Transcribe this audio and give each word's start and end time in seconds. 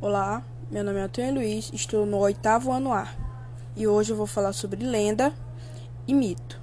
Olá, 0.00 0.44
meu 0.70 0.84
nome 0.84 1.00
é 1.00 1.02
Antônio 1.02 1.34
Luiz, 1.34 1.72
estou 1.74 2.06
no 2.06 2.18
oitavo 2.18 2.70
ano 2.70 2.92
A 2.92 3.08
e 3.74 3.84
hoje 3.88 4.12
eu 4.12 4.16
vou 4.16 4.28
falar 4.28 4.52
sobre 4.52 4.84
lenda 4.84 5.32
e 6.06 6.14
mito. 6.14 6.60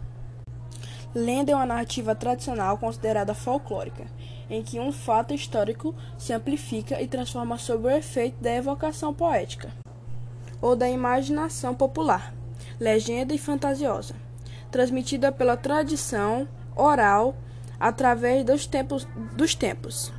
Lenda 1.14 1.52
é 1.52 1.56
uma 1.56 1.66
narrativa 1.66 2.16
tradicional 2.16 2.78
considerada 2.78 3.34
folclórica, 3.34 4.06
em 4.50 4.64
que 4.64 4.80
um 4.80 4.90
fato 4.90 5.34
histórico 5.34 5.94
se 6.18 6.32
amplifica 6.32 7.02
e 7.02 7.10
transforma 7.10 7.58
sob 7.58 7.86
o 7.86 7.90
efeito 7.90 8.42
da 8.42 8.54
evocação 8.54 9.14
poética 9.14 9.70
ou 10.62 10.74
da 10.74 10.90
imaginação 10.90 11.76
popular, 11.76 12.34
legenda 12.80 13.34
e 13.34 13.38
fantasiosa, 13.38 14.16
transmitida 14.72 15.30
pela 15.30 15.58
tradição 15.58 16.48
oral 16.74 17.36
através 17.78 18.46
dos 18.46 18.66
tempos. 18.66 19.06
Dos 19.36 19.54
tempos. 19.54 20.14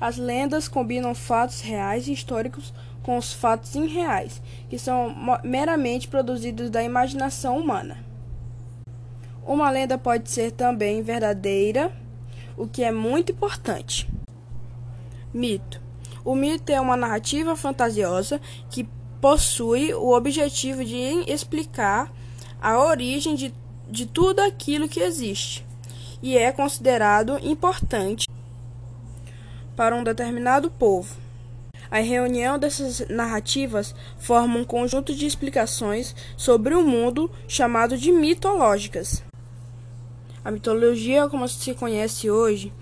As 0.00 0.16
lendas 0.16 0.68
combinam 0.68 1.14
fatos 1.14 1.60
reais 1.60 2.06
e 2.06 2.12
históricos 2.12 2.72
com 3.02 3.16
os 3.16 3.32
fatos 3.32 3.74
irreais, 3.74 4.40
que 4.68 4.78
são 4.78 5.14
meramente 5.42 6.06
produzidos 6.06 6.70
da 6.70 6.82
imaginação 6.82 7.58
humana. 7.58 8.04
Uma 9.44 9.70
lenda 9.70 9.96
pode 9.96 10.30
ser 10.30 10.52
também 10.52 11.02
verdadeira, 11.02 11.90
o 12.56 12.66
que 12.68 12.84
é 12.84 12.92
muito 12.92 13.32
importante. 13.32 14.08
Mito: 15.32 15.80
O 16.24 16.34
mito 16.34 16.70
é 16.70 16.80
uma 16.80 16.96
narrativa 16.96 17.56
fantasiosa 17.56 18.40
que 18.70 18.88
possui 19.20 19.94
o 19.94 20.14
objetivo 20.14 20.84
de 20.84 20.96
explicar 21.26 22.12
a 22.60 22.78
origem 22.78 23.34
de, 23.34 23.54
de 23.90 24.06
tudo 24.06 24.40
aquilo 24.40 24.88
que 24.88 25.00
existe 25.00 25.66
e 26.22 26.36
é 26.36 26.50
considerado 26.52 27.38
importante 27.42 28.27
para 29.78 29.94
um 29.94 30.02
determinado 30.02 30.72
povo. 30.72 31.14
A 31.88 32.00
reunião 32.00 32.58
dessas 32.58 33.08
narrativas 33.08 33.94
forma 34.18 34.58
um 34.58 34.64
conjunto 34.64 35.14
de 35.14 35.24
explicações 35.24 36.16
sobre 36.36 36.74
o 36.74 36.82
mundo 36.82 37.30
chamado 37.46 37.96
de 37.96 38.10
mitológicas. 38.10 39.22
A 40.44 40.50
mitologia, 40.50 41.28
como 41.28 41.48
se 41.48 41.74
conhece 41.74 42.28
hoje 42.28 42.72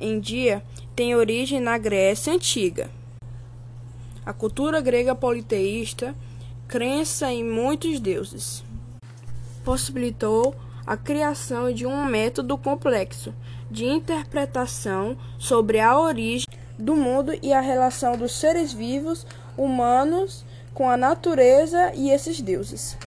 em 0.00 0.18
dia, 0.18 0.62
tem 0.94 1.14
origem 1.14 1.60
na 1.60 1.76
Grécia 1.76 2.32
Antiga. 2.32 2.90
A 4.24 4.32
cultura 4.32 4.80
grega 4.80 5.14
politeísta, 5.14 6.14
crença 6.66 7.30
em 7.30 7.44
muitos 7.44 8.00
deuses, 8.00 8.64
possibilitou 9.62 10.54
a 10.86 10.96
criação 10.96 11.72
de 11.72 11.84
um 11.84 12.04
método 12.04 12.56
complexo 12.56 13.34
de 13.70 13.84
interpretação 13.84 15.16
sobre 15.38 15.80
a 15.80 15.98
origem 15.98 16.46
do 16.78 16.94
mundo 16.94 17.32
e 17.42 17.52
a 17.52 17.60
relação 17.60 18.16
dos 18.16 18.32
seres 18.32 18.72
vivos 18.72 19.26
humanos 19.56 20.44
com 20.72 20.88
a 20.88 20.96
natureza 20.96 21.92
e 21.94 22.10
esses 22.10 22.40
deuses. 22.40 22.96